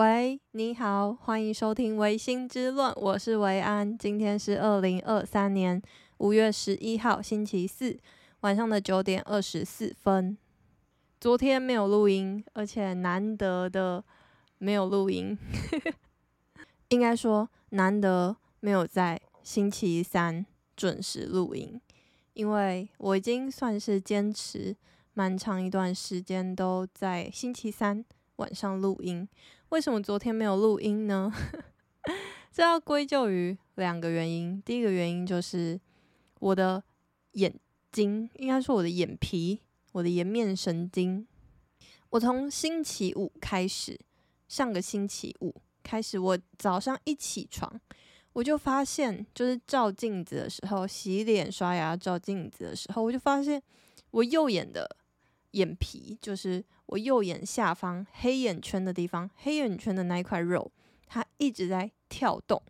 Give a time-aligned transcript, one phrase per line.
[0.00, 3.98] 喂，你好，欢迎收听《唯心之论》，我是维安。
[3.98, 5.82] 今天是二零二三年
[6.16, 7.98] 五月十一号，星期四
[8.40, 10.38] 晚上的九点二十四分。
[11.20, 14.02] 昨天没有录音，而且难得的
[14.56, 15.36] 没有录音，
[16.88, 21.78] 应该说难得没有在星期三准时录音，
[22.32, 24.74] 因为我已经算是坚持
[25.12, 28.02] 蛮长一段时间都在星期三
[28.36, 29.28] 晚上录音。
[29.70, 31.32] 为什么昨天没有录音呢？
[32.50, 34.60] 这要归咎于两个原因。
[34.62, 35.80] 第一个原因就是
[36.40, 36.82] 我的
[37.32, 37.54] 眼
[37.92, 39.60] 睛，应该说我的眼皮，
[39.92, 41.24] 我的颜面神经。
[42.08, 43.96] 我从星期五开始，
[44.48, 47.80] 上个星期五开始，我早上一起床，
[48.32, 53.62] 我就发现，就是照镜子的时候，洗脸刷牙照镜子的时候，我就发现
[54.10, 54.96] 我右眼的
[55.52, 56.64] 眼皮，就是。
[56.90, 60.68] 我右眼下方黑眼圈的地方，黑眼圈的那一块肉，
[61.06, 62.60] 它一直在跳动，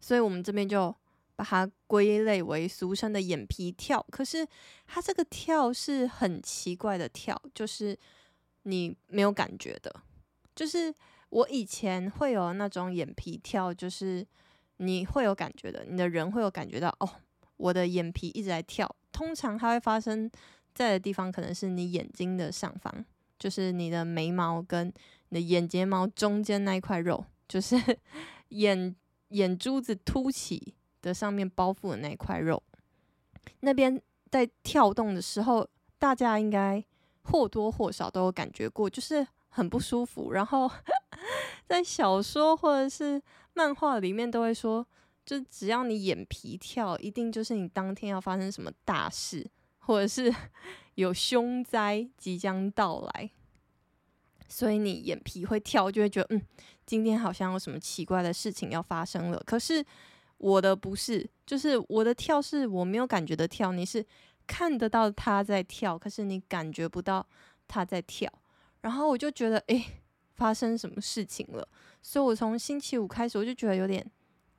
[0.00, 0.92] 所以我们这边就
[1.36, 4.04] 把它归类为俗称的眼皮跳。
[4.10, 4.44] 可是
[4.86, 7.96] 它这个跳是很奇怪的跳，就是
[8.64, 9.94] 你没有感觉的。
[10.56, 10.92] 就是
[11.28, 14.26] 我以前会有那种眼皮跳，就是
[14.78, 17.08] 你会有感觉的，你的人会有感觉到哦，
[17.56, 18.92] 我的眼皮一直在跳。
[19.12, 20.28] 通常它会发生
[20.74, 23.04] 在的地方，可能是你眼睛的上方。
[23.38, 24.86] 就是你的眉毛跟
[25.30, 27.74] 你的眼睫毛中间那一块肉，就是
[28.50, 28.94] 眼
[29.30, 32.62] 眼珠子凸起的上面包覆的那一块肉，
[33.58, 34.00] 那边
[34.30, 36.84] 在跳动的时候，大家应该
[37.22, 40.30] 或多或少都有感觉过，就是很不舒服。
[40.30, 40.70] 然后
[41.66, 43.20] 在小说或者是
[43.54, 44.86] 漫画里面都会说，
[45.26, 49.50] 就只要你眼皮跳，一定就是你当天要发生什么大事，
[49.82, 50.34] 或者是。
[50.96, 53.30] 有凶灾即将到来，
[54.46, 56.42] 所以你眼皮会跳，就会觉得嗯，
[56.84, 59.42] 今天好像有什么奇怪的事情要发生了。
[59.46, 59.82] 可是
[60.36, 64.04] 我的不是，就是我的跳是我没有感觉的跳，你是
[64.46, 67.26] 看得到它在跳，可是你感觉不到
[67.66, 68.30] 它在跳。
[68.82, 70.02] 然后我就觉得，诶，
[70.34, 71.66] 发生什么事情了？
[72.02, 74.06] 所以我从星期五开始，我就觉得有点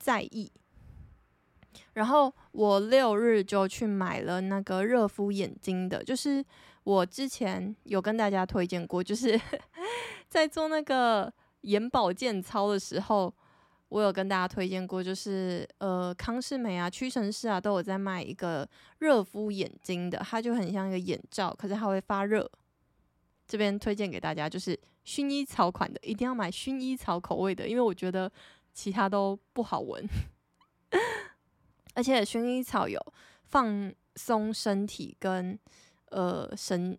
[0.00, 0.50] 在意。
[1.94, 6.44] 然后我六日就去买了那个热敷眼睛的，就是
[6.82, 9.40] 我之前有跟大家推荐过，就是
[10.28, 13.32] 在做那个眼保健操的时候，
[13.88, 18.68] 我有跟大家推荐过，就是呃康是美啊、屈臣氏啊都有在卖一个
[18.98, 22.50] 热敷眼睛的，它就很像一个眼罩，可是它会发热。
[23.46, 28.30] 这边推荐给大家，就是薰衣草款的，一定要买薰衣草口味的，因为我觉得
[28.72, 30.02] 其他都不好闻。
[31.94, 33.00] 而且薰衣草有
[33.44, 35.58] 放松身体跟
[36.10, 36.96] 呃神，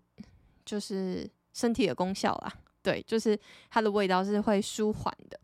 [0.65, 2.53] 就是身体的功效啦。
[2.81, 3.39] 对，就是
[3.69, 5.39] 它的味道是会舒缓的。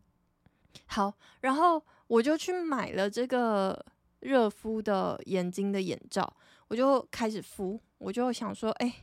[0.86, 3.84] 好，然后我就去买了这个
[4.20, 6.36] 热敷的眼睛的眼罩，
[6.68, 7.80] 我就开始敷。
[7.98, 8.94] 我就想说，哎，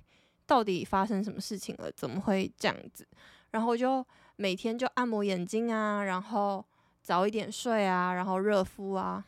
[0.45, 1.91] 到底发生什么事情了？
[1.91, 3.07] 怎么会这样子？
[3.51, 4.05] 然后我就
[4.35, 6.63] 每天就按摩眼睛啊，然后
[7.01, 9.25] 早一点睡啊，然后热敷啊。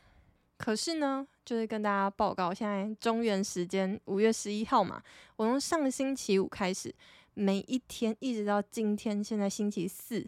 [0.62, 5.02] 可是呢，就是跟大家报告，现在中原时间五月十一号嘛，
[5.34, 6.94] 我从上星期五开始，
[7.34, 10.24] 每一天一直到今天，现在星期四，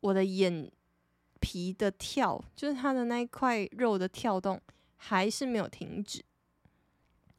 [0.00, 0.72] 我的眼
[1.38, 4.58] 皮的跳，就是它的那一块肉的跳动，
[4.96, 6.24] 还是没有停止，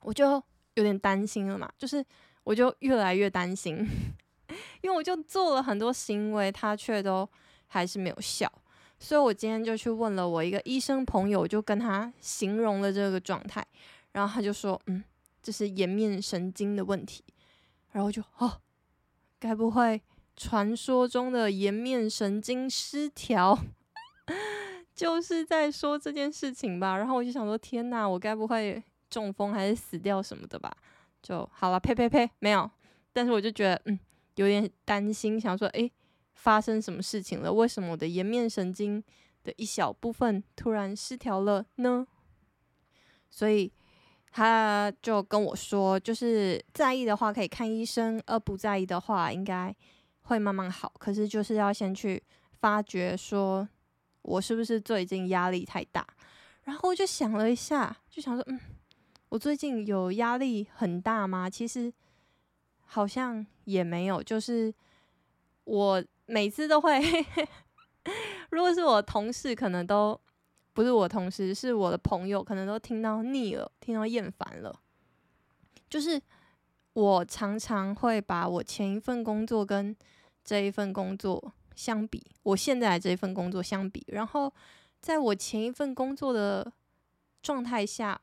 [0.01, 0.33] 我就
[0.75, 2.05] 有点担心了嘛，就是
[2.43, 3.75] 我就越来越担心，
[4.81, 7.27] 因为我就做了很多行为，它却都
[7.65, 8.47] 还是没有效。
[9.03, 13.61] 所以我今天就去问了我一个医生朋友，就跟他形容了这个状态，
[14.13, 15.03] 然后他就说，嗯，
[15.41, 17.21] 这是颜面神经的问题。
[17.91, 18.61] 然后就哦，
[19.39, 20.01] 该不会
[20.37, 23.59] 传说中的颜面神经失调，
[24.95, 26.95] 就是在说这件事情吧？
[26.97, 30.73] 然后我就想说，天哪，我该不会中风还是死掉什么的吧？
[31.21, 32.71] 就好了，呸呸呸，没有。
[33.11, 33.99] 但是我就觉得，嗯，
[34.35, 35.91] 有点担心，想说，诶。
[36.33, 37.53] 发生什么事情了？
[37.53, 39.01] 为什么我的颜面神经
[39.43, 42.05] 的一小部分突然失调了呢？
[43.29, 43.71] 所以
[44.31, 49.75] 他就跟我说，就是在意的话可以看医生，而不在意的话应该
[50.21, 50.91] 会慢慢好。
[50.99, 52.21] 可是就是要先去
[52.59, 53.67] 发觉，说
[54.21, 56.05] 我是不是最近压力太大？
[56.63, 58.59] 然后我就想了一下，就想说，嗯，
[59.29, 61.49] 我最近有压力很大吗？
[61.49, 61.93] 其实
[62.85, 64.73] 好像也没有，就是
[65.65, 66.03] 我。
[66.25, 67.01] 每次都会，
[68.49, 70.19] 如果是我同事，可能都
[70.73, 74.73] 不是我同事，是我的朋友，可能都听到腻了，听到厌烦了。
[75.89, 76.21] 就是
[76.93, 79.95] 我常常会把我前一份工作跟
[80.43, 84.51] 这一份工作相比，我现在这一份工作相比，然后
[84.99, 86.71] 在我前一份工作的
[87.41, 88.19] 状态下，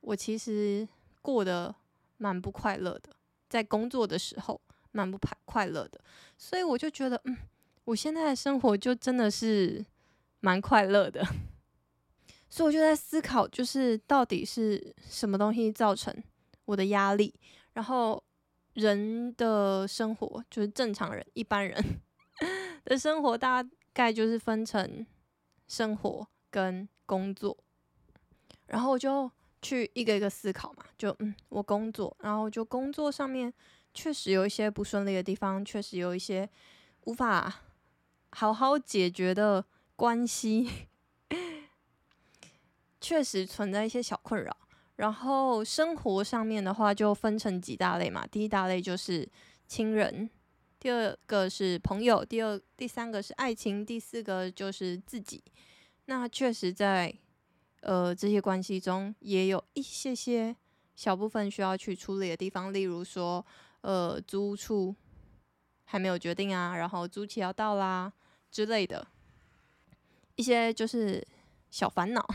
[0.00, 0.86] 我其实
[1.20, 1.74] 过得
[2.16, 3.10] 蛮不快乐的，
[3.48, 4.60] 在工作的时候
[4.96, 6.00] 蛮不快快乐的，
[6.38, 7.36] 所以我就觉得，嗯，
[7.84, 9.84] 我现在的生活就真的是
[10.40, 11.22] 蛮快乐的。
[12.48, 16.14] 所以我就在思考，就是到底是什么东西造成
[16.64, 17.34] 我的压力？
[17.74, 18.22] 然后
[18.72, 22.00] 人的生活，就是正常人、一般人
[22.86, 23.62] 的生活，大
[23.92, 25.06] 概就是分成
[25.68, 27.54] 生活跟工作。
[28.68, 33.52] 然后我就去一个一个思考嘛，就嗯，我工作，然后就工作上面
[33.96, 36.46] 确实有一些不顺利的地方，确实有一些
[37.04, 37.62] 无法
[38.32, 39.64] 好好解决的
[39.96, 40.68] 关系。
[43.00, 44.54] 确实存在一些小困扰，
[44.96, 48.26] 然后生活上面的话就分成几大类嘛。
[48.26, 49.28] 第一大类就是
[49.66, 50.28] 亲人，
[50.80, 55.42] 第二个是朋友，第二、第三个是爱情，第四个就是自己。
[56.06, 57.14] 那确实在
[57.80, 60.56] 呃这些关系中，也有一些些
[60.96, 63.44] 小部分需要去处理的地方，例如说
[63.86, 64.92] 呃租处
[65.84, 68.12] 还没有决定啊，然后租期要到啦
[68.50, 69.06] 之类的，
[70.34, 71.24] 一些就是
[71.70, 72.26] 小烦恼。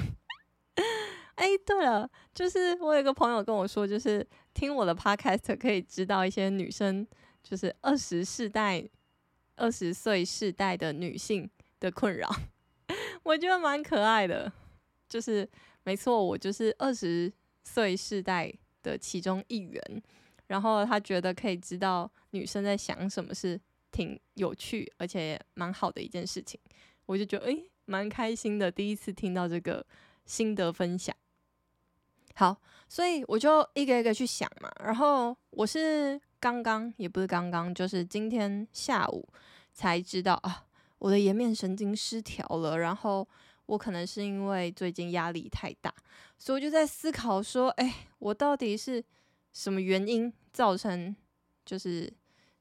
[1.35, 7.05] 哎，对了，就是我有个朋友跟我说，就是听我的 podcast 可以知道一些女生，
[7.43, 8.87] 就是二十世代、
[9.57, 11.49] 二十岁世代的女性
[11.81, 12.29] 的困扰，
[13.23, 14.51] 我觉得蛮可爱的。
[15.09, 15.49] 就是
[15.83, 17.29] 没错，我就是二十
[17.65, 20.03] 岁世代的其中一员，
[20.51, 23.57] 然后他觉得可以知道女生在想什么，是
[23.89, 26.59] 挺有趣而且蛮好的一件事情。
[27.05, 29.85] 我就觉得哎，蛮开心的，第一次听到这个
[30.25, 31.15] 心得分享。
[32.35, 34.69] 好，所以我就一个一个去想嘛。
[34.83, 39.25] 然后我是刚刚，也不是刚刚，就是今天下午
[39.71, 40.65] 才知道啊，
[40.99, 42.77] 我的颜面神经失调了。
[42.77, 43.25] 然后
[43.67, 45.93] 我可能是因为最近压力太大，
[46.37, 49.01] 所以我就在思考说，哎，我到底是
[49.53, 51.15] 什么原因造成，
[51.65, 52.11] 就是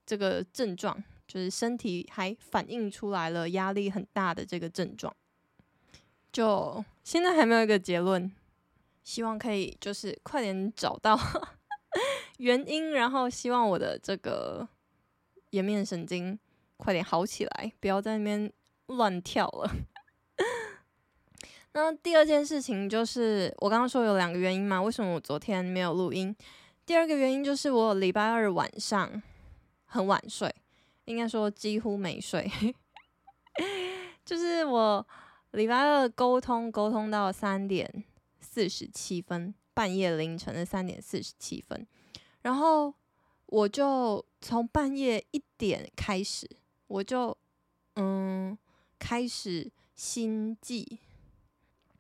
[0.04, 5.14] 这个症状，就是身体还反映出来了压力很大的这个症状。
[6.32, 8.30] 就现在还没有一个结论。
[9.02, 11.18] 希望可以就是快点找到
[12.36, 14.68] 原因，然后希望我的这个
[15.50, 16.38] 颜面神经
[16.76, 18.52] 快点好起来，不要在那边
[18.86, 19.74] 乱跳了。
[21.72, 26.36] 那第二件事情就是我刚刚说有两个原因嘛，为什么我昨天没有录音？
[26.90, 29.22] 第二个原因就是我礼拜二晚上
[29.84, 30.52] 很晚睡，
[31.04, 32.50] 应该说几乎没睡，
[34.24, 35.06] 就是我
[35.52, 38.02] 礼拜二沟通沟通到三点。
[38.40, 41.86] 四十七分，半夜凌晨的三点四十七分，
[42.42, 42.92] 然后
[43.46, 46.50] 我就从半夜一点开始，
[46.88, 47.38] 我就
[47.94, 48.58] 嗯
[48.98, 50.98] 开始心悸。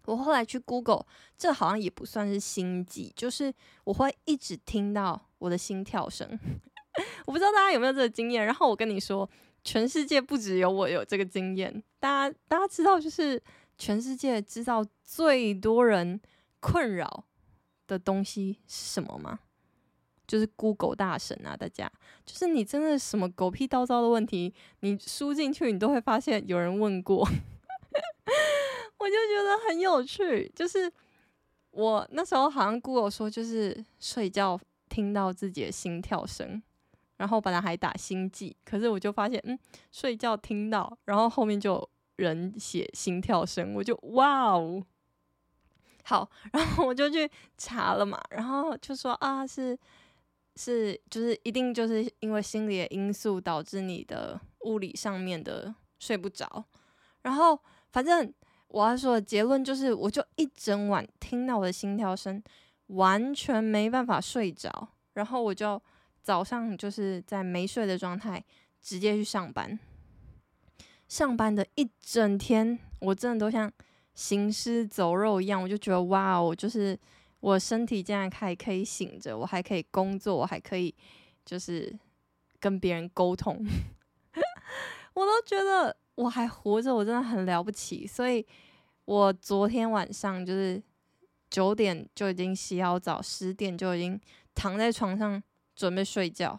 [0.06, 1.04] 我后来去 Google，
[1.36, 3.52] 这好像也不算是心悸，就是
[3.84, 6.28] 我会一直听到我的心跳声。
[7.26, 8.44] 我不知道大家有没有这个经验。
[8.44, 9.28] 然后我跟你说，
[9.62, 13.42] 全世界不只有我有这个经验，大家大家知道，就是
[13.78, 16.20] 全世界知道最多人。
[16.62, 17.24] 困扰
[17.86, 19.38] 的东西是什么吗？
[20.26, 21.90] 就是 Google 大神啊，大家，
[22.26, 27.26] 就是你真的什么狗屁叨叨的问题，你输进去，你都会发现有人问过。
[29.00, 30.92] 我就觉得很有趣，就是
[31.70, 36.62] 我那时候好像姑姑说，就是睡觉听到自己的心跳声，
[37.16, 39.58] 然后本来还打心悸，可是我就发现，嗯，
[39.90, 44.84] 睡觉听到，然后后面就人写心跳声，我就哇哦。
[46.02, 49.78] 好，然后我就去查了嘛，然后就说啊，是
[50.56, 56.64] 是，就是一定就是因为心理的因素导致你的物理上面的睡不着。
[57.22, 57.58] 然后
[57.90, 58.32] 反正
[58.70, 62.42] 我要说的结论就是，我就一整晚听到我的心跳声，
[62.86, 64.88] 完全没办法睡着。
[65.12, 65.80] 然后我就
[66.22, 68.44] 早上就是在没睡的状态，
[68.80, 69.78] 直接去上班。
[71.08, 73.72] 上班的一整天，我真的都像。
[74.12, 76.98] 行尸走肉一样，我就觉得哇哦，就是
[77.38, 80.94] 我身体竟然还可以醒着，我还可以工作，我还可以
[81.46, 81.96] 就是
[82.58, 83.64] 跟别人沟通，
[85.14, 88.06] 我都觉得我还活着，我真的很了不起。
[88.06, 88.46] 所以
[89.04, 90.82] 我昨天晚上就是
[91.48, 94.20] 九点就已经洗好澡，十点就已经
[94.54, 95.42] 躺在床上
[95.74, 96.58] 准备睡觉。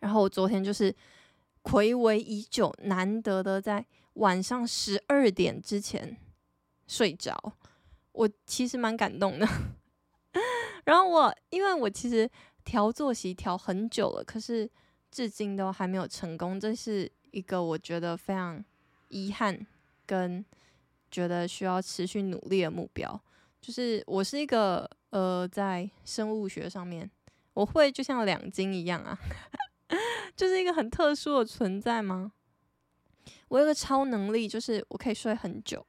[0.00, 0.94] 然后我昨天就是
[1.62, 3.84] 睽违已久，难得的在
[4.14, 6.16] 晚上十二点之前。
[6.88, 7.36] 睡着，
[8.12, 9.48] 我其实蛮感动的。
[10.86, 12.30] 然后我，因为我其实
[12.64, 14.70] 调作息调很久了，可是
[15.10, 18.64] 至今都还没有成功，这是一个我觉得非常
[19.08, 19.66] 遗憾
[20.06, 20.42] 跟
[21.10, 23.20] 觉得需要持续努力的目标，
[23.60, 27.10] 就是我是一个呃，在生物学上面，
[27.52, 29.18] 我会就像两金一样啊，
[30.34, 32.32] 就是一个很特殊的存在吗？
[33.48, 35.86] 我有个超能力，就是我可以睡很久，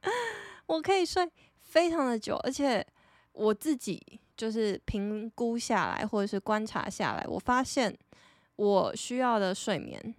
[0.64, 1.30] 我可以睡
[1.60, 2.84] 非常的久，而且
[3.32, 7.94] 我自己就是评估下来或者是观察下来，我发现
[8.56, 10.14] 我需要的睡眠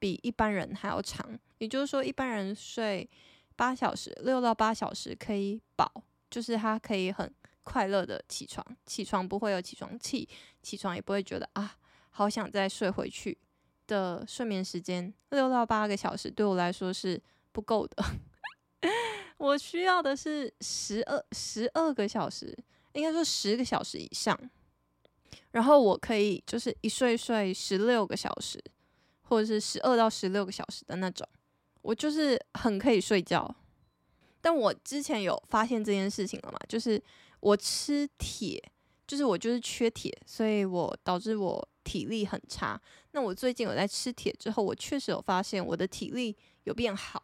[0.00, 1.38] 比一般人还要长。
[1.58, 3.08] 也就是说，一般人睡
[3.54, 10.28] 八小时，六到八小时可以饱，就是他可以很快乐的起床，起床不会有起床气，
[10.60, 11.76] 起床也不会觉得啊，
[12.10, 13.38] 好想再睡回去。
[13.86, 18.04] 的睡眠时间六到八个小时对我来说是不够的，
[19.36, 22.56] 我需要的是十二十二个小时，
[22.92, 24.38] 应该说十个小时以上。
[25.50, 28.62] 然后我可以就是一睡睡十六个小时，
[29.30, 31.26] 或者是十二到十六个小时的那种，
[31.80, 33.56] 我就是很可以睡觉。
[34.42, 36.58] 但我之前有发现这件事情了嘛？
[36.68, 37.02] 就是
[37.40, 38.62] 我吃铁，
[39.06, 41.66] 就是我就是缺铁，所以我导致我。
[41.82, 42.80] 体力很差，
[43.12, 47.20] 那我最近有在吃铁之后，我确实有发现我的体力有变好。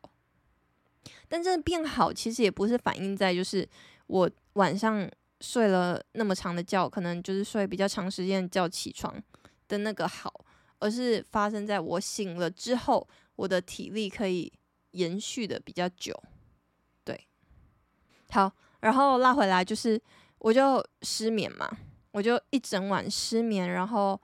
[1.29, 3.69] 但这变好其实也不是反映在就是
[4.07, 5.09] 我晚上
[5.43, 9.23] 睡了那么长的觉，可能就是睡比较长时间的觉起床
[9.69, 10.33] 的那个好，
[10.79, 14.53] 而是发生在我醒了之后，我的体力可以
[14.93, 16.15] 延续的比较久。
[17.05, 17.27] 对，
[18.31, 20.01] 好，然后拉回来就是
[20.39, 21.71] 我就失眠嘛，
[22.13, 24.21] 我就一整晚失眠，然后。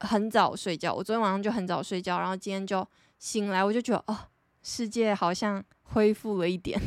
[0.00, 2.86] 很早睡觉，我昨天晚上就很早睡觉，然后今天就
[3.18, 4.28] 醒来，我就觉得哦，
[4.62, 6.78] 世界好像恢复了一点。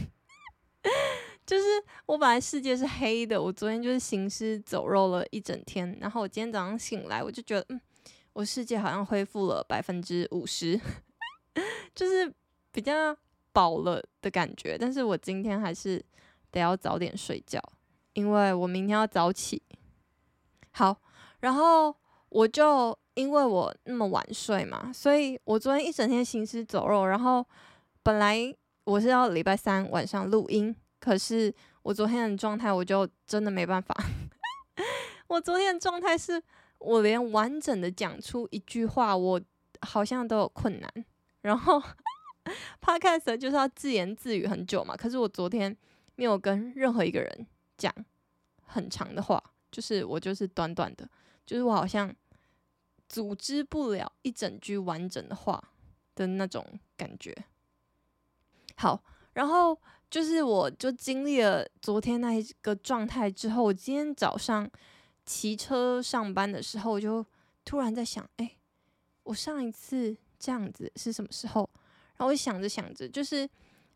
[1.44, 1.64] 就是
[2.06, 7.82] 我本来世界是黑的，我昨天就是行尸走肉了一整天，然后我今天早上醒来，我就觉得嗯，
[8.40, 10.80] 我世界好像恢复了百分之五十，
[11.94, 12.34] 就是
[12.72, 13.14] 比较
[13.52, 14.78] 饱了的感觉。
[14.78, 16.02] 但是我今天还是
[16.50, 17.62] 得要早点睡觉，
[18.14, 19.62] 因为我明天要早起。
[20.72, 21.02] 好，
[21.42, 21.94] 然后。
[22.32, 27.04] 我就因为我那么晚睡嘛，所以我昨天一整天行尸走肉。
[27.04, 27.44] 然后
[28.04, 33.96] 本来我是要礼拜三晚上录音，可是我昨天的状态我就真的没办法。
[35.26, 36.40] 我昨天的状态是
[36.80, 39.40] 我连完整的讲出一句话，我
[39.82, 41.06] 好像都有困难。
[41.42, 41.82] 然后
[42.82, 45.76] Podcast 就是要自言自语很久嘛，可是我昨天
[46.16, 47.94] 没有跟任何一个人讲
[48.66, 51.10] 很长的话，就是我就是短短的。
[51.46, 52.14] 就是我好像
[53.08, 55.72] 组织不了一整句完整的话
[56.14, 56.64] 的那种
[56.96, 57.36] 感觉。
[58.76, 59.76] 好，然后
[60.12, 64.70] 就是我就经历了昨天那一个状态之后，我今天早上
[65.30, 67.24] 骑车上班的时候，我就
[67.64, 68.58] 突然在想，哎，
[69.22, 71.70] 我上一次这样子是什么时候？
[72.18, 73.48] 然后我想着想着，就是，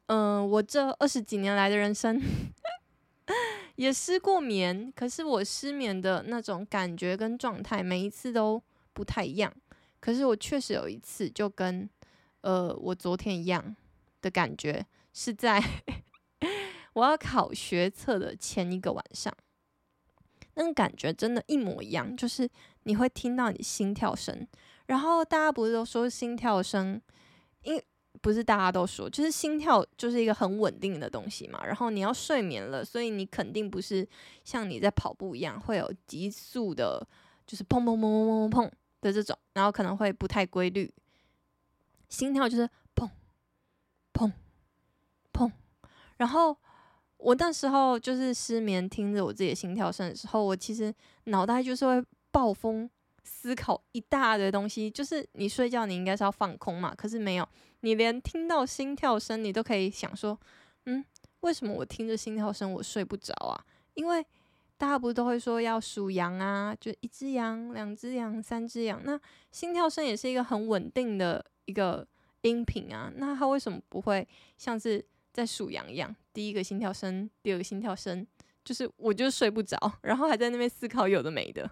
[0.05, 2.21] 嗯、我这二十几年来的人生。
[3.77, 8.61] 也失过眠，可是我失眠的那种感觉跟状态，每一次都
[8.93, 9.51] 不太一样。
[9.99, 11.89] 可是我确实有一次就跟
[12.41, 13.75] 呃我昨天一样
[14.21, 15.59] 的感觉，是在
[16.93, 19.35] 我要考学测的前一个晚上，
[20.55, 22.50] 那个感觉真的，一模一样，就是
[22.83, 24.48] 你会听到你心跳声，
[24.86, 27.01] 然后大家不是都说心跳声，
[27.63, 27.81] 因
[28.22, 31.65] 不是大家都说，就是心跳就是一个很稳定的东西嘛。
[31.65, 34.07] 然后你要睡眠了，所以你肯定不是
[34.43, 37.05] 像你在跑步一样会有急速的，
[37.45, 40.93] 就是砰砰砰砰砰砰的这种，然后可能会不太规律。
[42.07, 43.10] 心跳就是砰
[44.13, 44.31] 砰
[45.33, 45.51] 砰。
[46.17, 46.55] 然后
[47.23, 50.93] 我那时候就是失眠，听着我自己的心跳声的时候，我其实
[51.25, 52.89] 脑袋就是会暴风
[53.23, 54.91] 思考一大堆东西。
[54.91, 57.47] 就是你睡觉，你应该是要放空嘛，可是没有。
[57.79, 60.37] 你连听到心跳声，你都可以想说，
[60.85, 61.03] 嗯，
[61.39, 63.55] 为什么我听着心跳声我睡不着啊？
[63.93, 64.25] 因为
[64.77, 69.17] 大家不是都会说要数羊啊，就一只羊、两只羊、三只羊，那
[69.49, 72.05] 心跳声也是一个很稳定的一个
[72.41, 74.27] 音频啊，那它为什么不会
[74.57, 78.25] 像是在数羊一样，第一个心跳声，第二个心跳声，
[78.65, 81.69] 就是我就睡不着，然后还在那边思考有的没的，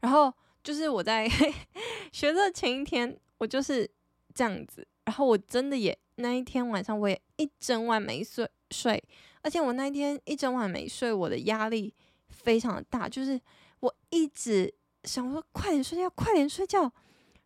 [0.00, 0.32] 然后
[0.62, 1.28] 就是我在
[2.12, 3.88] 学的前一天，我就是
[4.34, 4.86] 这样子。
[5.04, 9.02] 然后我真的也那一天晚上我也一整晚没睡睡，
[9.42, 11.94] 而且我那一天一整晚没睡，我的压力
[12.28, 13.38] 非常的大，就是
[13.80, 14.72] 我一直
[15.04, 16.90] 想说快点睡觉，快点睡觉，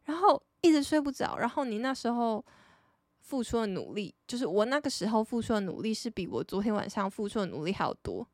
[0.04, 1.36] 然后一直睡不着。
[1.38, 2.44] 然后你那时候
[3.28, 8.26] 付出的努力，就是我那个时候付出的努力是比我昨天晚上付出的努力还要多。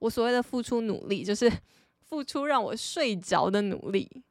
[0.00, 1.50] 我所谓的付出努力，就是
[2.04, 4.22] 付出让我睡着的努力。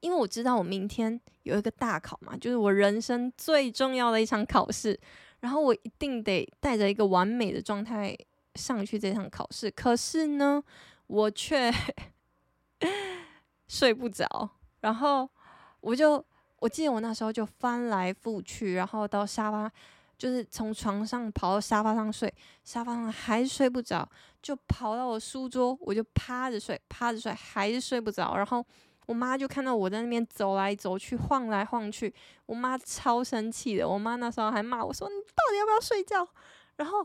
[0.00, 4.98] 因为我知道我明天有一个大考嘛，就是我人生最重要的一场考试，
[5.40, 8.16] 然后我一定得带着一个完美的状态
[8.54, 9.70] 上去这场考试。
[9.70, 10.62] 可是呢，
[11.06, 11.70] 我却
[13.68, 14.48] 睡不着，
[14.80, 15.28] 然后
[15.80, 16.24] 我就
[16.58, 19.70] 我记得我那时候就翻来覆去，然后到沙发。
[20.16, 22.34] 就是从床上跑到沙发上睡，
[22.64, 24.04] 沙发上还睡不着，
[24.42, 28.36] 就跑到我书桌，我就趴着睡，趴着睡还是睡不着。
[28.36, 28.66] 然后
[29.06, 32.12] 我妈就看到我在那边走来走去，晃来晃去，
[32.46, 33.88] 我妈超生气的。
[33.88, 36.28] 我妈那时候还骂我说：“你到底要不要睡觉？”
[36.74, 36.98] 然后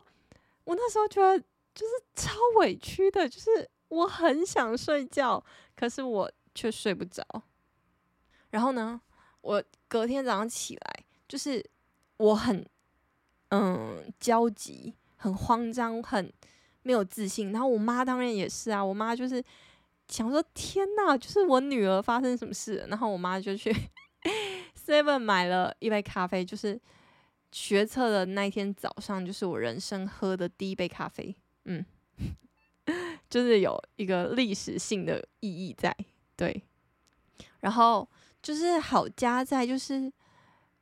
[0.63, 5.43] 我那时候觉得就是超委屈的，就是我很想睡觉，
[5.75, 7.23] 可是我却睡不着。
[8.49, 8.99] 然后呢，
[9.43, 11.63] 我隔天早上起来，就是
[12.17, 12.65] 我很。
[13.55, 16.33] 嗯，焦急，很慌张，很
[16.81, 17.51] 没有自信。
[17.51, 19.43] 然后我妈当然也是啊，我妈就是
[20.07, 23.71] 想说：“天呐，就是我女儿发生什么事？”然后我妈就去
[24.75, 26.81] Seven 买了一杯咖啡，就是
[27.51, 31.35] 学测的那一天早上，就是我人生喝的第一杯咖啡。
[31.65, 31.85] 嗯，
[33.29, 35.95] 就是有一个历史性的意义在。
[36.35, 36.63] 对，
[37.59, 38.09] 然后
[38.43, 40.13] 就是好加在就是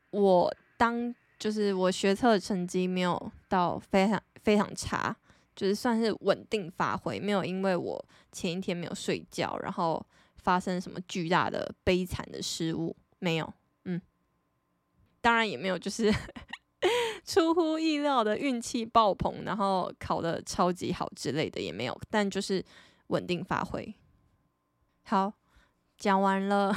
[0.09, 1.15] 我当。
[1.39, 5.15] 就是我学测成绩没有到非常非常差，
[5.55, 13.53] 就是算是稳定发挥，没有因为我前一天没有睡觉，然后发生什么巨大的悲惨的失误，没有，
[13.85, 13.99] 嗯，
[15.19, 16.13] 当然也没有，就是
[17.25, 22.63] 出乎意料的运气爆棚，然后考得超级好之类的也没有，但就是
[23.07, 23.95] 稳定发挥。
[25.05, 25.33] 好，
[26.01, 26.75] 讲完了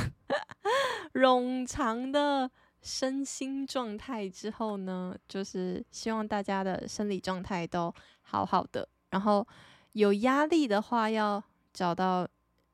[1.15, 2.49] 冗长的。
[2.87, 7.91] 身心状态之后呢，就是希望大家的生理状态都
[8.21, 8.87] 好好的。
[9.09, 9.47] 然后
[9.93, 12.29] 有压力的话，要找到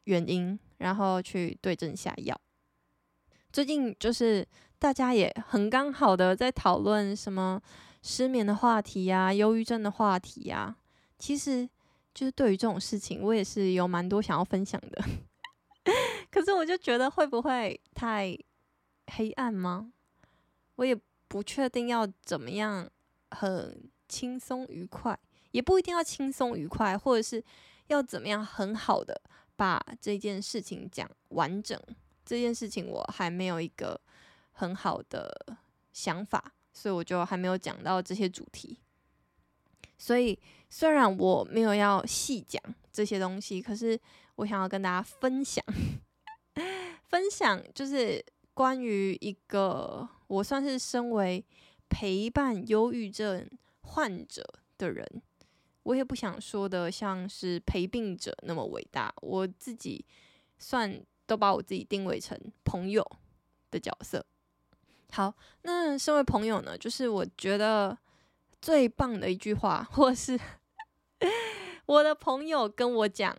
[0.07, 2.37] 原因，然后去对症下药。
[3.53, 4.45] 最近就是
[4.81, 7.63] 大家也很刚好的在讨论什么
[8.03, 10.75] 失眠的话题呀、忧郁症的话题呀。
[11.21, 11.71] 其实
[12.13, 15.05] 就是对于这种事情，我也是有蛮多想要分享的。
[16.31, 18.37] 可是我就觉得会不会太
[19.09, 19.93] 黑暗吗？
[20.77, 22.89] 我也不确定要怎么样
[23.31, 25.19] 很轻松愉快，
[25.51, 27.43] 也不一定要轻松愉快，或者是
[27.89, 29.21] 要怎么样很好的
[29.57, 31.81] 把这件事情讲完整。
[32.25, 34.01] 这件事情我还没有一个
[34.53, 35.57] 很好的
[35.93, 38.79] 想法，所以我就还没有讲到这些主题。
[39.99, 40.39] 所以
[40.69, 42.63] 虽然我没有要细讲
[42.93, 44.01] 这些东西，可是
[44.37, 45.65] 我想要跟大家分享，
[47.09, 48.25] 分享就是。
[48.53, 51.43] 关于一个我算是身为
[51.89, 53.49] 陪伴忧郁症
[53.81, 54.45] 患者
[54.77, 55.23] 的人，
[55.85, 59.11] 我也不想说的像是陪病者那么伟大。
[59.23, 60.05] 我自己
[60.59, 63.03] 算都把我自己定位成朋友
[63.71, 64.27] 的角色。
[65.13, 65.33] 好，
[65.63, 67.97] 那身为朋友呢，就是我觉得
[68.61, 70.39] 最棒的一句话，或是
[71.87, 73.35] 我的朋友跟我讲，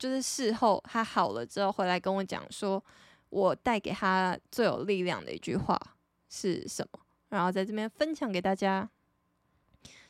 [0.00, 2.84] 就是事后他好了之后回来跟我讲说。
[3.30, 5.80] 我带给他最有力量的一句话
[6.28, 6.98] 是什么？
[7.28, 8.90] 然后在这边分享给大家，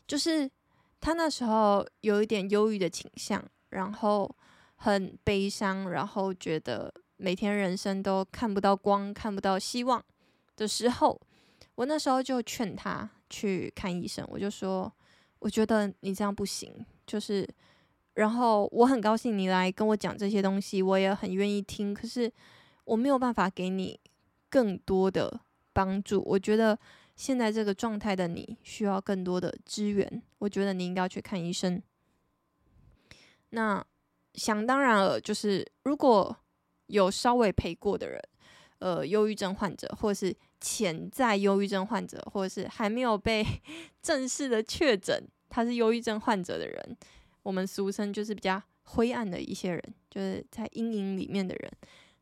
[0.07, 0.51] 就是
[1.03, 4.35] 他那时候有一点忧郁的倾向，然后
[4.77, 10.03] 很悲伤，然后觉得每天人生都看不到光，看不到希望
[10.57, 11.21] 的时候，
[11.75, 14.27] 我那时候就劝他去看医生。
[14.31, 14.91] 我就说，
[15.41, 17.47] 我觉得你这样不行，就是，
[18.21, 22.33] 然后我很高兴你来跟我讲这些东西，我也很愿意听，可是。
[22.85, 24.01] 我没有办法给你
[24.49, 26.21] 更多的帮助。
[26.27, 26.77] 我觉得
[27.15, 30.23] 现在这个状态的你需要更多的支援。
[30.39, 31.81] 我觉得你应该要去看医生。
[33.51, 33.85] 那
[34.35, 36.37] 想当然了，就是如果
[36.87, 38.21] 有稍微陪过的人，
[38.81, 43.47] 呃，忧郁症患者，或者是潜在忧郁症患者，或者是还没有被
[44.03, 46.97] 正式的确诊他是忧郁症患者的人，
[47.43, 51.73] 我们俗称就是比较灰暗的一些人，就是在阴影里面的人。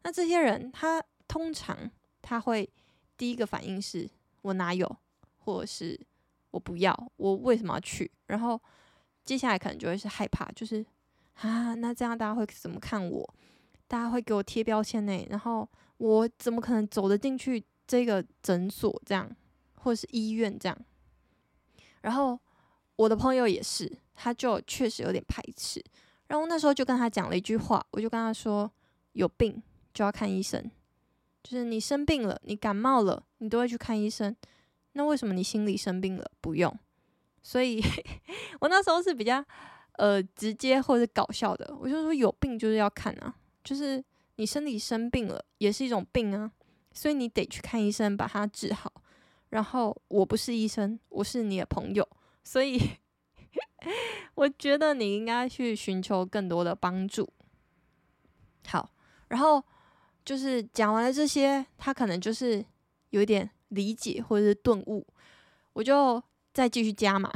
[0.02, 1.90] 那这些人，他通常
[2.22, 2.68] 他会
[3.16, 4.09] 第一个反应是
[4.42, 4.96] “我哪有”
[5.44, 5.98] 或者是
[6.52, 8.11] “我不要”，我为什么要去？
[8.26, 8.61] 然后
[9.24, 10.85] 接下来可能就会是害怕，就是
[11.35, 13.35] 啊，那这样大家会怎么看我？
[13.87, 15.26] 大家会给我贴标签呢？
[15.31, 19.28] 然后我怎么可能走得进去这个诊所这样，
[19.76, 20.78] 或者是医院这样？
[22.02, 22.38] 然后
[22.96, 25.83] 我的朋友也是，他就确实有点排斥。
[26.26, 28.70] 然后那时候就跟他讲了一句话，我就跟他说
[29.14, 29.62] ：“有病。”
[29.94, 30.62] 就要看医生，
[31.42, 34.37] 就是你生病了，你感冒了，你都会去看医生。
[34.92, 36.72] 那为什么你心里生病了不用？
[37.42, 37.83] 所以
[38.61, 39.44] 我那时候是比较
[39.94, 44.04] 呃直接或者搞笑的，我就说有病就是要看啊，就是
[44.37, 46.52] 你身体生病了也是一种病啊，
[46.92, 48.92] 所以你得去看医生把它治好。
[49.48, 52.07] 然后我不是医生，我是你的朋友，
[52.44, 52.78] 所以
[54.35, 57.29] 我觉得你应该去寻求更多的帮助。
[58.67, 58.91] 好，
[59.29, 59.63] 然后
[60.25, 62.65] 就是讲完了这些，他可能就是
[63.11, 65.07] 有一点理解或者是顿悟，
[65.73, 67.31] 我就再继续加嘛。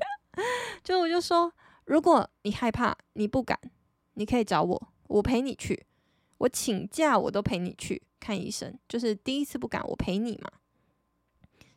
[0.84, 1.52] 就我就说，
[1.86, 3.58] 如果你害怕，你不敢，
[4.14, 5.86] 你可以找我，我陪你去，
[6.38, 8.78] 我请假我都陪你去看医生。
[8.88, 10.50] 就是第一次不敢，我陪你嘛。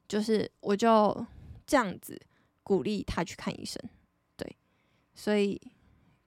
[0.08, 1.26] 就是我就
[1.66, 2.20] 这样子
[2.64, 3.82] 鼓励他去看医生，
[4.36, 4.56] 对，
[5.14, 5.60] 所以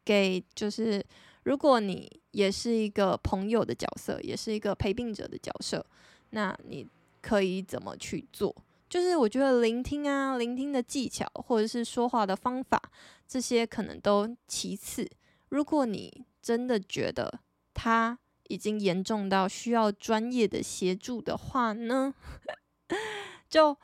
[0.04, 1.04] 给就是
[1.44, 5.84] 如果你也是一个朋友的角色，也是一个陪病者的角色，
[6.30, 6.86] 那你
[7.20, 8.54] 可以怎么去做？
[8.88, 12.80] 就是我觉得聆听啊，聆听的技巧或者是说话的方法，
[13.26, 15.08] 这些可能都其次。
[15.48, 17.40] 如果你真的觉得
[17.72, 18.18] 他
[18.48, 22.14] 已经严重到需要专业的协助的话呢？
[23.48, 23.76] 就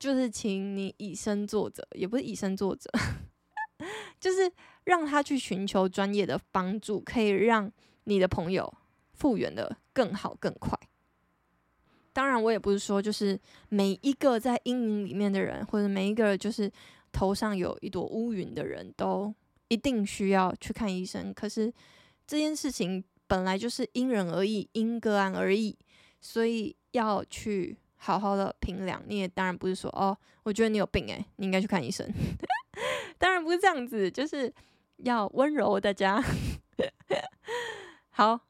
[0.00, 2.90] 就是请你以身作则，也不是以身作则，
[4.18, 4.50] 就是
[4.84, 7.70] 让他去寻求专业的帮助，可以让
[8.04, 8.72] 你的朋友
[9.12, 10.74] 复原得更好更快。
[12.14, 16.72] 当然，我也不是说就是每一个在阴影里面的人，或者每一个就是
[17.12, 19.32] 头上有一朵乌云的人都
[19.68, 21.32] 一定需要去看医生。
[21.34, 21.70] 可是
[22.26, 25.76] 这件事情本来就是因人而异，因个案而异，
[26.22, 27.76] 所以要去。
[28.02, 32.10] 好好的评量，你也当然不是说哦，我觉得你有病诶，你应该去看医生。
[33.18, 34.50] 当然不是这样子，就是
[34.96, 36.18] 要温柔大家。
[38.08, 38.40] 好，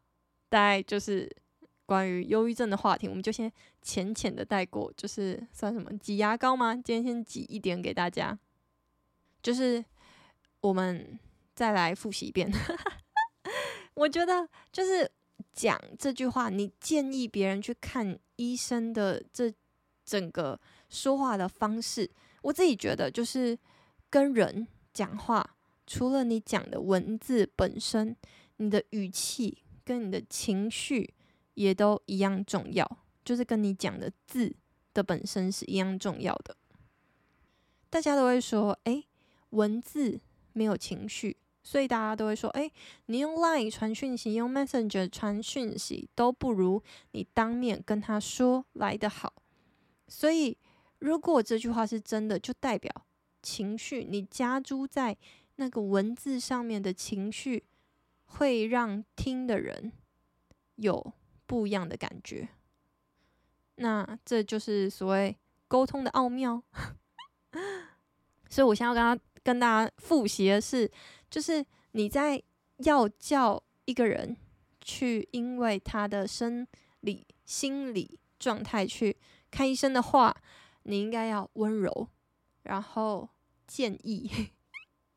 [0.49, 1.29] 大概就是
[1.85, 3.51] 关于忧郁症的话题，我们就先
[3.83, 6.73] 浅浅的带过，就是算什么挤牙膏吗？
[6.77, 8.39] 今天先挤一点给大家，
[9.43, 9.85] 就是
[10.61, 11.19] 我们
[11.57, 12.49] 再来复习一遍。
[13.95, 15.11] 我觉得就是。
[15.53, 19.53] 讲这句话，你建议别人去看医生的这
[20.05, 20.59] 整个
[20.89, 22.11] 说话的方式，
[22.43, 23.59] 我自己觉得就是
[24.09, 28.17] 跟人讲话，除了你讲的文字本身，
[28.57, 31.15] 你的语气跟你的情绪
[31.55, 34.55] 也都一样重要，就是跟你讲的字
[34.95, 36.57] 的本身是一样重要的。
[37.89, 39.05] 大家都会说，诶，
[39.51, 40.21] 文字
[40.53, 41.37] 没有情绪。
[41.63, 42.73] 所以大家都会说，诶，
[43.07, 49.35] 你用 Line 传讯息，用 Messenger 传讯息都不如你当面跟他说来的好。
[50.09, 50.57] 所以，
[51.01, 52.91] 如果这句话是真的，就代表
[53.43, 55.15] 情绪，你加诸在
[55.57, 57.65] 那个文字上面的情绪，
[58.25, 59.93] 会让听的人
[60.77, 61.13] 有
[61.45, 62.49] 不一样的感觉。
[63.75, 65.37] 那这就是所谓
[65.69, 66.63] 沟通的奥妙。
[68.49, 70.91] 所以我现在要跟他跟大家复习的是。
[71.31, 72.43] 就是你在
[72.79, 74.37] 要叫一个人
[74.81, 76.67] 去，因为他的生
[77.01, 79.17] 理、心理状态去
[79.51, 80.37] 看医生的话，
[80.83, 82.09] 你应该要温柔，
[82.65, 83.29] 然后
[83.67, 84.31] 建议，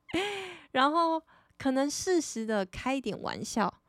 [0.71, 1.21] 然后
[1.57, 3.81] 可能适时的开一点玩笑，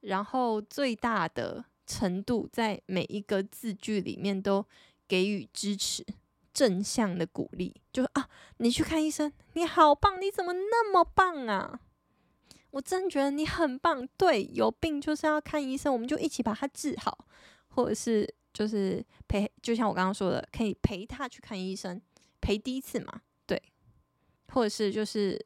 [0.00, 4.66] 然后最大的程度在每一个字句里面都
[5.06, 6.04] 给予支持。
[6.54, 11.80] 正向的鼓励，就是啊，你去看医生，你好棒，你怎么那么棒啊？
[12.70, 14.08] 我真觉得你很棒。
[14.16, 17.26] 对，有病就是要看医生，我们就一起把它治好，
[17.68, 22.00] 或者是就是陪，就像我刚刚说的，可以陪他去看医生，
[22.40, 23.60] 陪第一次嘛，对，
[24.52, 25.38] 或者是就是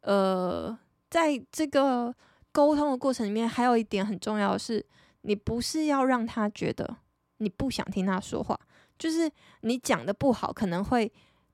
[0.00, 0.76] 呃，
[1.10, 2.14] 在这个
[2.52, 4.84] 沟通的过程里面，还有一点很重要的是，
[5.22, 6.96] 你不是要让他觉得
[7.38, 8.58] 你不想听他说话。
[9.00, 9.28] 就是
[9.62, 11.10] 你讲的不好，可能会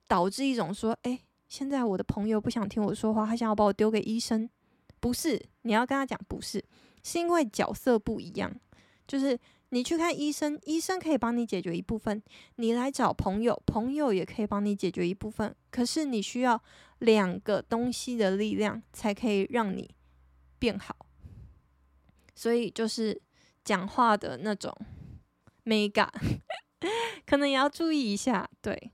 [0.09, 4.51] 导致一种说：“诶，现在我的朋友不想听我说话，他想要把我丢给医生。”
[4.99, 6.65] 不是，你要跟他讲，不是，
[7.05, 8.53] 是因为角色不一样。
[9.07, 12.19] 就是你去看医生，医生可以帮你解决一部分；
[12.57, 15.55] 你来找朋友，朋友也可以帮你解决一部分。
[15.71, 16.61] 可是你需要
[16.99, 19.95] 两个东西的力量，才可以让你
[20.59, 20.97] 变好。
[22.35, 23.23] 所以就是
[23.65, 24.77] 讲话的那种
[25.63, 26.13] 美感。
[27.27, 28.91] 可能也要注意一下，对，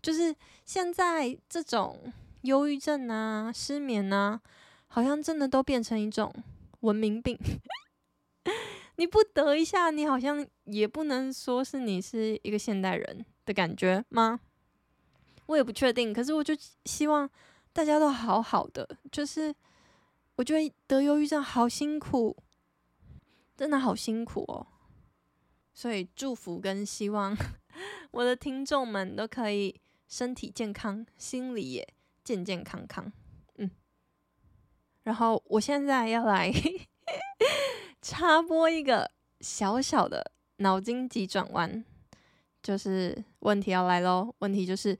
[0.00, 2.12] 就是现在这种
[2.42, 4.40] 忧郁症啊、失眠啊，
[4.86, 6.32] 好像真的都变成一种
[6.80, 7.38] 文明病。
[8.96, 14.40] 你不得一下，你好像也不能说是你是一个现代人的感觉吗？
[15.46, 17.28] 我也不确定，可是我就希望
[17.72, 18.88] 大家都好好的。
[19.12, 19.54] 就是
[20.36, 22.36] 我觉得得忧郁症好辛苦，
[23.56, 24.66] 真的好辛苦哦。
[25.78, 27.36] 所以祝福跟希望，
[28.10, 31.88] 我的听众们都可以身体健康，心里也
[32.24, 33.12] 健健康康。
[33.58, 33.70] 嗯，
[35.04, 36.52] 然后我现在要来
[38.02, 39.08] 插播一个
[39.40, 41.84] 小小的脑筋急转弯，
[42.60, 44.34] 就是问题要来喽。
[44.40, 44.98] 问题就是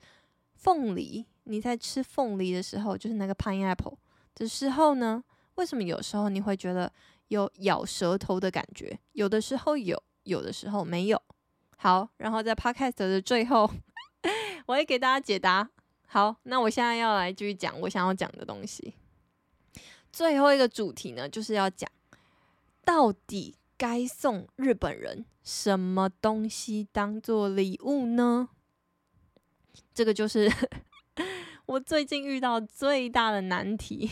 [0.53, 3.97] 凤梨，你在吃凤梨的时候，就是那个 pineapple
[4.33, 5.21] 的时候呢，
[5.55, 6.89] 为什么有时候你会觉得
[7.27, 8.97] 有咬舌头的感觉？
[9.11, 11.21] 有的时候有，有的时候没有。
[11.75, 13.69] 好，然后在 podcast 的最后，
[14.65, 15.69] 我会给大家解答。
[16.07, 18.93] 好，那我现在要来继续讲我想要讲的东西。
[20.11, 21.89] 最后一个主题呢，就是要讲。
[22.83, 28.49] 到底该送日本人什么东西当做礼物呢？
[29.93, 30.51] 这个就是
[31.67, 34.09] 我最近遇到最大的难题。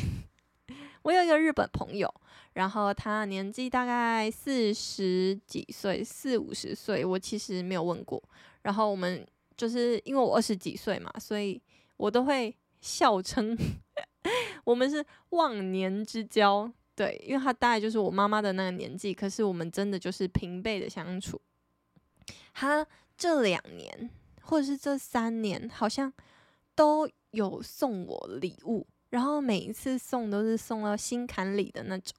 [1.01, 2.13] 我有一个日本朋友，
[2.57, 8.21] 然后他年纪大概四十几岁，四五十岁，我其实没有问过。
[8.63, 9.23] 然后我们
[9.55, 11.61] 就是因为我二十几岁嘛，所以
[11.97, 13.55] 我都会笑称
[14.65, 16.71] 我们是忘年之交。
[16.95, 21.39] 对，因为他大概就是我妈妈的那个年纪，可是我们真的就是平辈的相处。
[22.55, 22.83] 他
[23.15, 24.09] 这两年
[24.41, 26.11] 或者是这三年，好像
[26.73, 32.15] 都有送我礼物，然后每一次送都是送到心坎里的那种。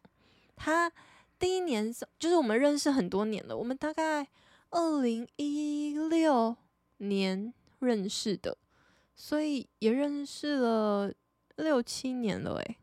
[0.59, 0.93] 他
[1.39, 4.29] 第一年送，就是我们认识很多年了，我们大概
[4.71, 6.57] 二零一六
[6.99, 8.59] 年认识的，
[9.15, 11.13] 所以也认识了
[11.57, 12.77] 六七年了，诶，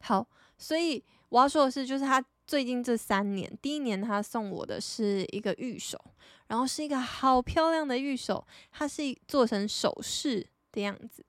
[0.00, 0.26] 好。
[0.56, 6.00] 所以我要说的是，就是他最近这三年，第一年他送我的是一个玉手，
[6.46, 11.24] 然后是一个好漂亮的玉手，它是做成首饰的样子，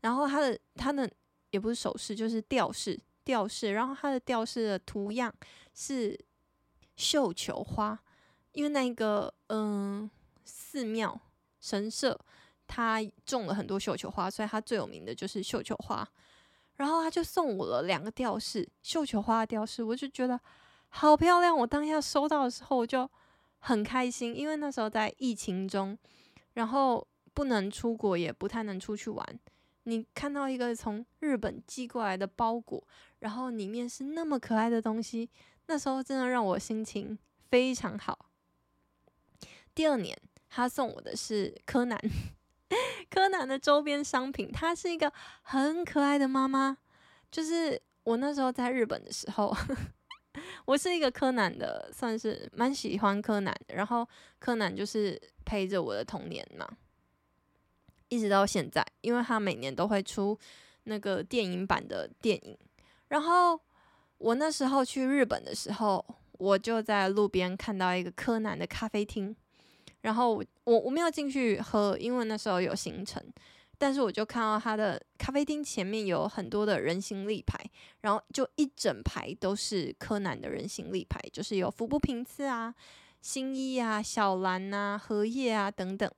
[0.00, 1.08] 然后它的它的
[1.50, 5.32] 也不是首饰，就是吊饰吊饰，然后它的吊饰的图样
[5.72, 6.18] 是
[6.96, 7.98] 绣球花，
[8.52, 10.08] 因为那个嗯
[10.44, 11.18] 寺庙
[11.60, 12.18] 神社
[12.66, 16.06] 它种了很多绣球花，所以它最有名的就是绣球花。
[16.76, 20.40] 然后他就送我了两个吊饰，绣球花的吊饰，我就觉得
[20.88, 21.56] 好漂亮。
[21.56, 23.08] 我当下收到的时候，我就
[23.60, 25.96] 很开心，因为那时候在疫情中，
[26.54, 29.40] 然后不能出国，也不太能出去玩。
[29.84, 32.82] 你看到一个从日本寄过来的包裹，
[33.20, 35.30] 然后里面是那么可爱的东西，
[35.66, 37.18] 那时候真的让我心情
[37.50, 38.26] 非常好。
[39.74, 40.16] 第二年，
[40.48, 41.98] 他送我的是柯南。
[43.10, 46.76] 柯南的周边商品，她是一个很可爱的妈妈。
[47.30, 49.54] 就是我那时候在日本的时候，
[50.64, 53.74] 我是一个柯南的，算是蛮喜欢柯南的。
[53.74, 56.68] 然后柯南就是陪着我的童年嘛，
[58.14, 60.38] 一直到现在，因为他每年都会出
[60.84, 62.56] 那个电影版的电影。
[63.08, 63.58] 然后
[64.18, 66.04] 我那时候去日本的时候，
[66.38, 69.34] 我就在路边看到一个柯南的咖啡厅。
[70.02, 73.20] 然后我我没有进去喝，因为那时候有行程。
[73.76, 77.58] 但是我就看到他的咖啡厅前面有很多的人形立牌，
[78.02, 82.72] 然后就一整排都是柯南的人形立牌，就是有服部平次啊、
[83.20, 86.08] 新一啊、小兰啊、荷叶啊等等。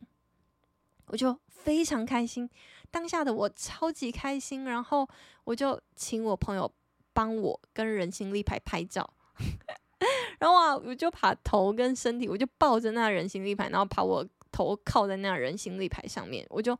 [1.06, 2.48] 我就非常开心，
[2.90, 5.08] 当下的我超级开心，然后
[5.44, 6.70] 我就请我朋友
[7.12, 9.08] 帮我跟人形立牌拍照。
[10.38, 16.78] 然后啊，我就把头跟身体，我就抱着那人形立牌，然后把我头靠在那人形立牌上面，我就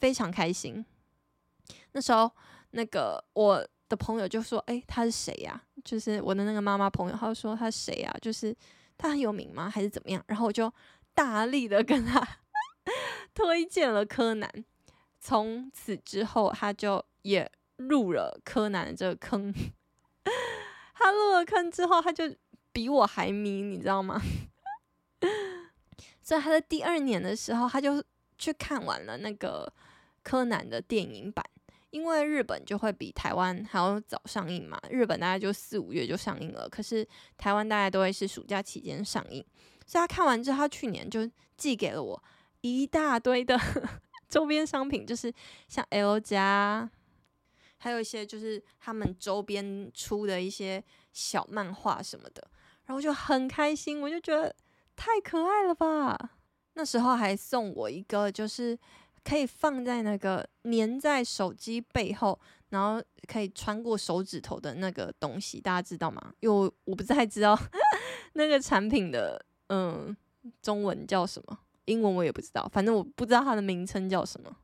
[0.00, 0.84] 非常开心。
[1.92, 2.30] 那时候，
[2.70, 5.62] 那个我的朋友就说：“诶，他是谁呀？
[5.84, 8.14] 就是我的那个妈妈朋友，他说他是谁呀？
[8.20, 8.54] 就是
[8.98, 9.70] 他很有名吗？
[9.70, 10.72] 还是怎么样？”然后我就
[11.14, 12.20] 大力的跟他
[13.36, 14.50] 推荐了柯南。
[15.20, 19.54] 从此之后，他就也入了柯南这个坑。
[20.94, 22.34] 他入了坑之后，他就。
[22.72, 24.20] 比我还迷，你知道吗？
[26.20, 28.04] 所以他在第二年的时候，他就
[28.36, 29.72] 去看完了那个
[30.22, 31.42] 柯南的电影版，
[31.88, 34.78] 因为日本就会比台湾还要早上映嘛。
[34.90, 39.42] 日本大概就四五月就上映了，可是台湾大概都会是暑假期间上映。
[39.86, 42.22] 所以他看完之后，他去年就寄给了我
[42.66, 43.58] 一大堆的
[44.28, 45.32] 周边商品，就是
[45.68, 46.90] 像 L 家，
[47.78, 52.42] 还有一些就是他们周边出的一些小漫画什么的。
[52.86, 54.54] 然后就很开心，我就觉得
[54.94, 56.16] 太可爱了吧。
[56.74, 58.78] 那时候还送我一个，就是
[59.24, 66.32] 可以放在那个粘在手机背后，然后可以穿过手指头的那个东西，大家知道吗？
[66.38, 67.58] 因为我不太知道
[68.34, 70.16] 那个产品的嗯
[70.62, 74.54] 中文叫什么，英文我也不知道，反正我不知道它的名称叫什么。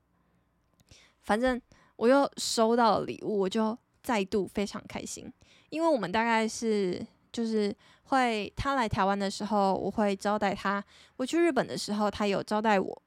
[1.23, 1.61] 反正
[1.97, 5.33] 我又收到了礼物，我就再度非常开心，
[5.71, 7.05] 因为我们大概是。
[7.33, 10.83] 就是会他来台湾的时候，我会招待他；
[11.17, 13.03] 我去日本的时候，他有招待我。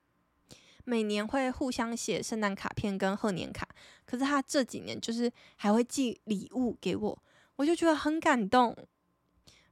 [0.83, 3.67] 每年会互相写圣诞卡片跟贺年卡，
[4.03, 7.23] 可是他这几年就是还会寄礼物给我，
[7.57, 8.75] 我就觉得很感动。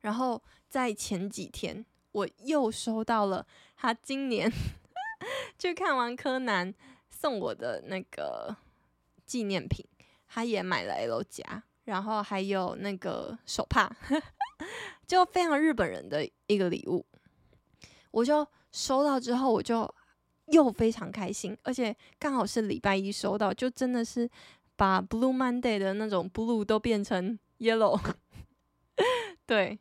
[0.01, 3.43] 然后在前几天，我又收到了
[3.83, 4.49] 他今年
[5.59, 6.73] 去看完柯南
[7.09, 8.55] 送我的那个
[9.25, 9.85] 纪念品，
[10.25, 13.93] 他也买了 L 夹，然后还有那个手帕，
[15.05, 17.05] 就非常日本人的一个礼物。
[18.11, 19.93] 我就收到之后，我就
[20.45, 24.29] 又非常开心，而且刚好是礼拜一收到，就真的是
[24.77, 27.99] 把 Blue Monday 的那种 blue 都变成 yellow。
[29.45, 29.77] 对，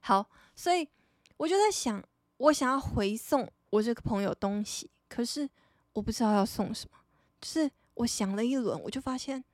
[0.00, 0.88] 好，所以
[1.36, 2.02] 我就在想，
[2.42, 5.48] 我想要回送我这个朋友东西，可是
[5.92, 6.98] 我不知道要送什么。
[7.40, 9.44] 就是我想了一轮，我就发现，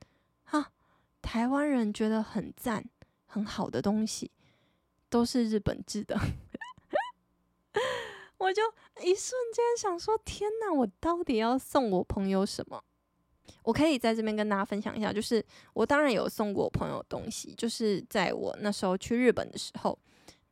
[0.45, 0.71] 哈，
[1.21, 2.83] 台湾人觉得很赞、
[3.27, 4.31] 很好的东西，
[5.07, 6.17] 都是日本制的。
[8.39, 8.63] 我就
[9.03, 12.83] 一瞬间想说，天哪，我到底要送我朋友什么？
[13.61, 19.99] 我可以在这边跟大家分享一下，就是我当然有送过我朋友东西，就是在我那时候去日本的时候，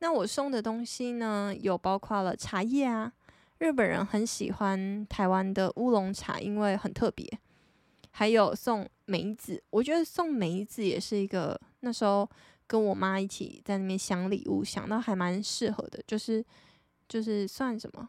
[0.00, 3.12] 那我送的东西呢，有包括了茶叶啊，
[3.58, 7.26] 日本人很喜欢台湾的乌龙茶，因为很特别，
[8.10, 12.28] 还有送梅子，我觉得送梅子也是一个那时候
[12.66, 16.44] 跟我妈一起在那边想礼物，想到还蛮适合的，就是
[17.08, 18.08] 就是算什么？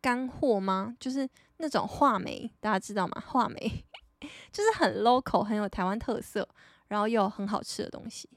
[0.00, 0.96] 干货吗？
[0.98, 3.20] 就是那种话梅，大家知道吗？
[3.26, 3.84] 话梅
[4.50, 6.48] 就是很 local，很有台湾特色，
[6.86, 8.30] 然后又很好吃的东西。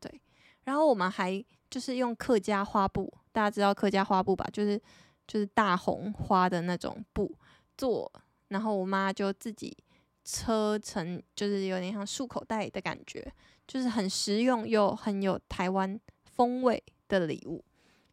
[0.00, 0.20] 对，
[0.64, 4.48] 然后我们还就是用客家花布，大家知道客家花布吧？
[4.52, 4.80] 就是
[5.26, 7.34] 就是大红花的那种布
[7.76, 8.10] 做，
[8.48, 9.76] 然后我妈就自己
[10.24, 13.32] 车成，就是有点像束口袋的感觉，
[13.66, 17.64] 就是很实用又很有台湾风味的礼物。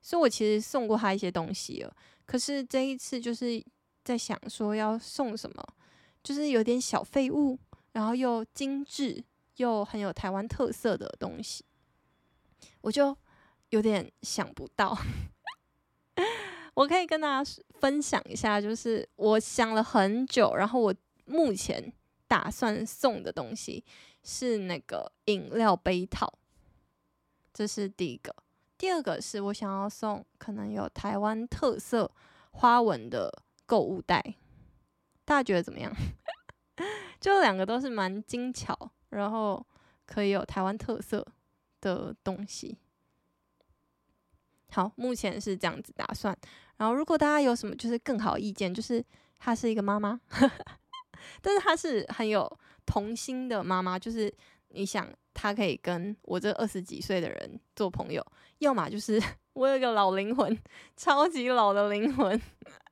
[0.02, 1.96] 所以我其实送过她一些东西了。
[2.26, 3.64] 可是这一次就是
[4.04, 5.64] 在想说要送什么，
[6.24, 7.58] 就是有点小废物，
[7.94, 9.24] 然后又精致
[9.56, 11.64] 又很有台湾特色的东西，
[12.82, 13.18] 我就
[13.70, 14.98] 有点想不到。
[16.76, 20.94] 我可以跟大家分享一下，就是我想了很久，然后我
[21.26, 21.94] 目前
[22.28, 23.84] 打算送的东西
[24.24, 26.34] 是那个饮料杯套，
[27.54, 28.36] 这是第一个。
[28.78, 32.12] 第二个是我想要送可能有台湾特色
[32.52, 33.32] 花纹的
[33.66, 34.36] 购物袋，
[35.24, 35.94] 大家觉得怎么样？
[37.22, 38.78] 就两个都是蛮精巧，
[39.10, 39.66] 然后
[40.06, 41.26] 可以有台湾特色
[41.80, 42.78] 的东西。
[44.72, 46.36] 好，目前是这样子打算。
[46.78, 49.04] 然后如果大家有什么就是更好意见，就是
[49.38, 50.20] 她是一个妈妈，
[51.42, 52.50] 但是她是很有
[52.86, 54.34] 童心的妈妈，就是
[54.70, 55.08] 你想。
[55.38, 58.26] 她可以跟我这二十几岁的人做朋友，
[58.60, 60.58] 要么就是 我有个老灵魂，
[60.96, 62.42] 超级老的灵魂，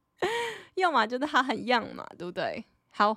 [0.76, 2.62] 要么就是她很 young 嘛，对不对？
[2.90, 3.16] 好，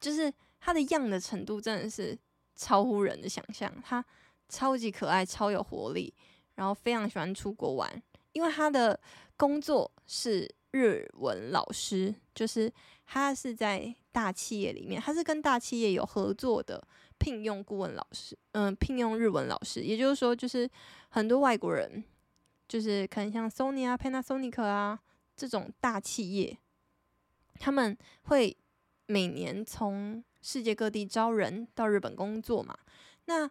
[0.00, 2.18] 就是她的 young 的程度真的是
[2.56, 4.04] 超乎人的想象，她
[4.48, 6.12] 超级可爱，超有活力，
[6.60, 7.90] 然后非常喜欢出国玩，
[8.32, 9.00] 因为他的
[9.38, 12.70] 工作是日文老师，就是
[13.06, 16.86] 他是在大企业里面，他是跟大企业有合作的。
[17.18, 20.68] 聘用顾问老师，嗯、聘用日文老师，也就是说，就是
[21.10, 22.02] 很多外国人，
[22.66, 24.98] 就是可能像 Sony 啊、Panasonic 啊
[25.36, 26.56] 这种大企业，
[27.58, 28.56] 他们会
[29.04, 32.74] 每年从世界各地招人到日本工作嘛。
[33.26, 33.50] 那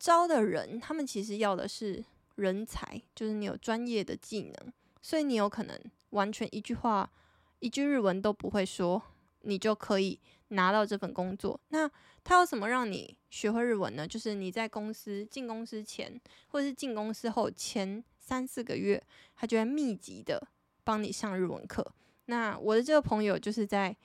[0.00, 2.04] 招的人，他们其实要的是
[2.36, 4.72] 人才，就是你有专业的技能，
[5.02, 5.78] 所以你有可能
[6.10, 7.10] 完全一句话、
[7.58, 9.02] 一句日文都不会说，
[9.40, 11.60] 你就可以拿到这份工作。
[11.68, 11.90] 那
[12.22, 14.06] 他有什么让你学会日文呢？
[14.06, 19.02] 就是你在公司进公司前，或者是进公司后前三四个月，
[19.34, 20.46] 他就会密集的
[20.82, 21.86] 帮你上日文课。
[22.26, 23.96] 那我的这个朋友就是在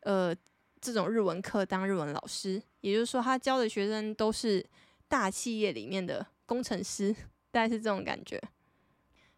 [0.00, 0.34] 呃
[0.80, 4.64] 这种日文课当日文老师，也就是说他教的学生都是
[5.06, 7.14] 大企业里面的工程师，
[7.50, 8.40] 大概是这种感觉。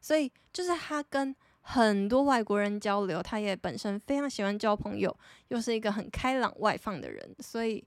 [0.00, 5.16] 所以就是他跟很多外国人交流，他也本身非常喜欢交朋友，
[5.48, 7.86] 又是一个很开朗外放的人，所以。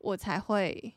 [0.00, 0.94] 我才会，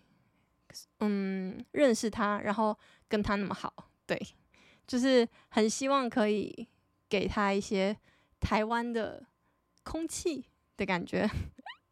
[0.99, 3.73] 嗯，认识他，然后跟他那么好，
[4.05, 4.15] 对，
[4.85, 6.67] 就是很希望可以
[7.09, 7.97] 给他一些
[8.39, 9.25] 台湾的
[9.81, 10.45] 空气
[10.77, 11.27] 的感觉，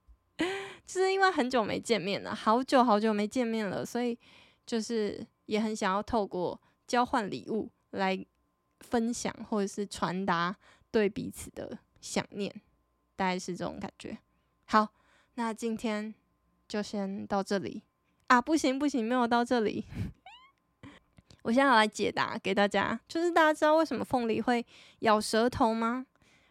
[0.86, 4.16] 就是因为很久没见面了，好久好久没见面了，所以
[4.68, 8.26] 就是也很想要透过交换礼物来
[8.82, 10.58] 分享或者是传达
[10.92, 12.54] 对彼此的想念，
[13.16, 14.18] 大概是这种感觉。
[14.66, 14.90] 好，
[15.36, 16.14] 那今天。
[16.70, 17.82] 就先到这里
[18.28, 18.40] 啊！
[18.40, 19.84] 不行不行，没有到这里。
[21.42, 24.64] 我现在要来解答给大家，就是大家知道为什么凤梨会
[25.00, 26.06] 咬舌头吗？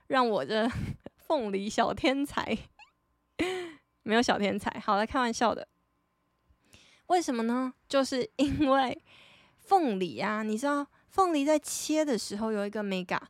[0.09, 0.69] 让我这
[1.19, 2.59] 凤梨小天才
[4.03, 5.69] 没有小天才，好，来开玩笑的。
[7.07, 7.73] 为什么呢？
[7.89, 9.01] 就是因为
[9.69, 13.21] 凤梨啊，你知道凤梨在切的时候有一个美感，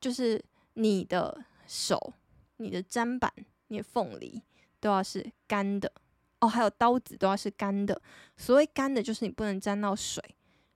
[0.00, 2.14] 就是你的手、
[2.56, 3.30] 你的砧板、
[3.68, 4.42] 你的凤梨
[4.80, 5.92] 都要是干的
[6.40, 8.00] 哦，还有刀子都要是干的。
[8.38, 10.24] 所谓干的，就是你不能沾到水。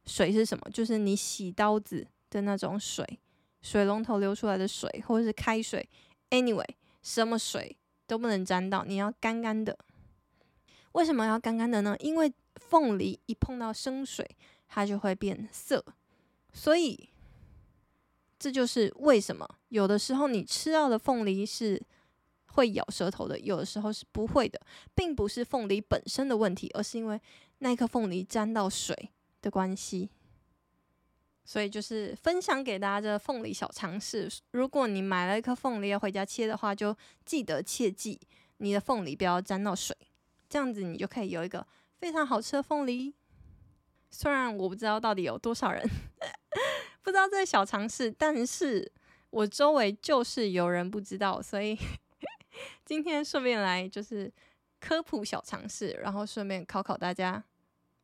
[0.04, 0.70] 水是什么？
[0.70, 3.18] 就是你洗刀子的那种水，
[3.62, 5.88] 水龙头流出来的水，或者是开水。
[6.28, 6.68] Anyway，
[7.02, 9.78] 什么水都不能沾到，你要干干的。
[10.92, 11.96] 为什么要干干的呢？
[12.00, 14.36] 因为凤梨一碰到生水，
[14.72, 15.84] 它就会变色，
[16.52, 17.10] 所以
[18.38, 21.82] 这就是为什么有的时候你吃到的凤梨是
[22.52, 24.60] 会咬舌头的，有的时候是不会的，
[24.94, 27.20] 并不是凤梨本身的问题，而是因为
[27.58, 29.10] 那颗凤梨沾到水
[29.42, 30.08] 的关系。
[31.44, 34.30] 所以就是分享给大家这凤梨小常识。
[34.52, 38.20] 如果你买了一颗凤梨要回家切的话，就记得切记
[38.58, 39.96] 你的凤梨不要沾到水。
[40.48, 41.66] 这样子你就可以有一个
[41.98, 43.12] 非常好吃的凤梨。
[44.10, 45.82] 虽然我不知道到底有多少人
[47.02, 48.92] 不知道这个小常识，但是
[49.30, 51.78] 我周围就是有人不知道，所以
[52.84, 54.32] 今天顺便来就是
[54.78, 57.42] 科普小常识，然后顺便考考大家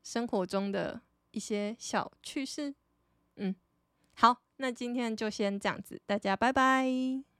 [0.03, 1.01] 生活中的
[1.33, 2.75] 一些小趣事。
[3.37, 3.55] 嗯，
[4.15, 7.36] 好，那今天就先这样子，大家拜拜。